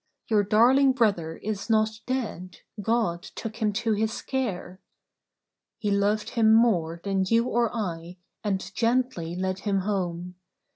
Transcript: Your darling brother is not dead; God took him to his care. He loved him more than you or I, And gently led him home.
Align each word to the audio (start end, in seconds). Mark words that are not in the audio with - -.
Your 0.29 0.41
darling 0.43 0.93
brother 0.93 1.37
is 1.37 1.69
not 1.69 1.99
dead; 2.07 2.61
God 2.81 3.21
took 3.21 3.57
him 3.57 3.71
to 3.73 3.93
his 3.93 4.23
care. 4.23 4.79
He 5.77 5.91
loved 5.91 6.31
him 6.31 6.55
more 6.55 6.99
than 7.03 7.23
you 7.27 7.45
or 7.47 7.71
I, 7.71 8.17
And 8.43 8.73
gently 8.73 9.35
led 9.35 9.59
him 9.59 9.81
home. 9.81 10.37